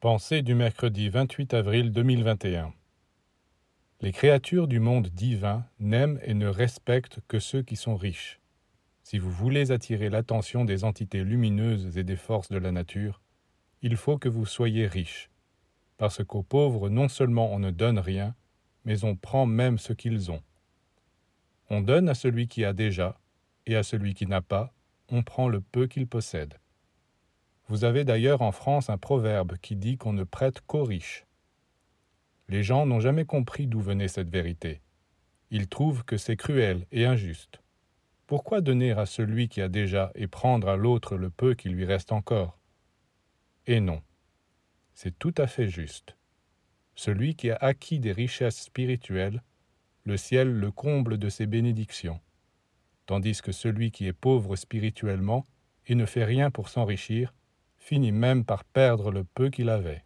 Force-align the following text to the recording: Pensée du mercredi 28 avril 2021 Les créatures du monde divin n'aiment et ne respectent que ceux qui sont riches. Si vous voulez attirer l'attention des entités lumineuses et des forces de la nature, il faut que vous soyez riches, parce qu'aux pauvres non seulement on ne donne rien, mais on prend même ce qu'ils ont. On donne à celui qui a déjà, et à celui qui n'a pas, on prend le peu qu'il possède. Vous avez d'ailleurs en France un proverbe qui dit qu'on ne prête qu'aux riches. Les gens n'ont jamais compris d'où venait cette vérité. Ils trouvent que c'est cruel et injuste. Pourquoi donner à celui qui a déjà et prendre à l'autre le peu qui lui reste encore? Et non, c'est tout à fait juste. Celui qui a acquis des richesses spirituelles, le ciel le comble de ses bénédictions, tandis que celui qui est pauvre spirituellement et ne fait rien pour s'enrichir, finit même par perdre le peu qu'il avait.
Pensée 0.00 0.40
du 0.40 0.54
mercredi 0.54 1.10
28 1.10 1.52
avril 1.52 1.92
2021 1.92 2.72
Les 4.00 4.12
créatures 4.12 4.66
du 4.66 4.80
monde 4.80 5.08
divin 5.08 5.66
n'aiment 5.78 6.18
et 6.22 6.32
ne 6.32 6.46
respectent 6.46 7.18
que 7.28 7.38
ceux 7.38 7.60
qui 7.60 7.76
sont 7.76 7.96
riches. 7.96 8.40
Si 9.02 9.18
vous 9.18 9.30
voulez 9.30 9.72
attirer 9.72 10.08
l'attention 10.08 10.64
des 10.64 10.84
entités 10.84 11.22
lumineuses 11.22 11.98
et 11.98 12.02
des 12.02 12.16
forces 12.16 12.48
de 12.48 12.56
la 12.56 12.72
nature, 12.72 13.20
il 13.82 13.94
faut 13.98 14.16
que 14.16 14.30
vous 14.30 14.46
soyez 14.46 14.86
riches, 14.86 15.28
parce 15.98 16.24
qu'aux 16.24 16.42
pauvres 16.42 16.88
non 16.88 17.08
seulement 17.08 17.52
on 17.52 17.58
ne 17.58 17.70
donne 17.70 17.98
rien, 17.98 18.34
mais 18.86 19.04
on 19.04 19.16
prend 19.16 19.44
même 19.44 19.76
ce 19.76 19.92
qu'ils 19.92 20.30
ont. 20.30 20.42
On 21.68 21.82
donne 21.82 22.08
à 22.08 22.14
celui 22.14 22.48
qui 22.48 22.64
a 22.64 22.72
déjà, 22.72 23.20
et 23.66 23.76
à 23.76 23.82
celui 23.82 24.14
qui 24.14 24.26
n'a 24.26 24.40
pas, 24.40 24.72
on 25.10 25.22
prend 25.22 25.50
le 25.50 25.60
peu 25.60 25.86
qu'il 25.86 26.06
possède. 26.06 26.54
Vous 27.70 27.84
avez 27.84 28.02
d'ailleurs 28.02 28.42
en 28.42 28.50
France 28.50 28.90
un 28.90 28.98
proverbe 28.98 29.56
qui 29.58 29.76
dit 29.76 29.96
qu'on 29.96 30.12
ne 30.12 30.24
prête 30.24 30.60
qu'aux 30.60 30.82
riches. 30.82 31.24
Les 32.48 32.64
gens 32.64 32.84
n'ont 32.84 32.98
jamais 32.98 33.24
compris 33.24 33.68
d'où 33.68 33.78
venait 33.78 34.08
cette 34.08 34.28
vérité. 34.28 34.80
Ils 35.52 35.68
trouvent 35.68 36.04
que 36.04 36.16
c'est 36.16 36.36
cruel 36.36 36.84
et 36.90 37.06
injuste. 37.06 37.62
Pourquoi 38.26 38.60
donner 38.60 38.90
à 38.90 39.06
celui 39.06 39.48
qui 39.48 39.60
a 39.60 39.68
déjà 39.68 40.10
et 40.16 40.26
prendre 40.26 40.68
à 40.68 40.76
l'autre 40.76 41.16
le 41.16 41.30
peu 41.30 41.54
qui 41.54 41.68
lui 41.68 41.84
reste 41.84 42.10
encore? 42.10 42.58
Et 43.68 43.78
non, 43.78 44.02
c'est 44.92 45.16
tout 45.16 45.34
à 45.36 45.46
fait 45.46 45.68
juste. 45.68 46.16
Celui 46.96 47.36
qui 47.36 47.52
a 47.52 47.56
acquis 47.60 48.00
des 48.00 48.10
richesses 48.10 48.62
spirituelles, 48.62 49.44
le 50.02 50.16
ciel 50.16 50.50
le 50.50 50.72
comble 50.72 51.18
de 51.18 51.28
ses 51.28 51.46
bénédictions, 51.46 52.20
tandis 53.06 53.40
que 53.40 53.52
celui 53.52 53.92
qui 53.92 54.08
est 54.08 54.12
pauvre 54.12 54.56
spirituellement 54.56 55.46
et 55.86 55.94
ne 55.94 56.04
fait 56.04 56.24
rien 56.24 56.50
pour 56.50 56.68
s'enrichir, 56.68 57.32
finit 57.80 58.12
même 58.12 58.44
par 58.44 58.64
perdre 58.64 59.10
le 59.10 59.24
peu 59.24 59.50
qu'il 59.50 59.68
avait. 59.68 60.04